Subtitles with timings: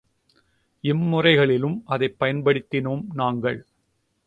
[0.83, 3.65] இம்முறைகளிலும் அதைப் பயன்படுத்தினோம் நாங்கள்.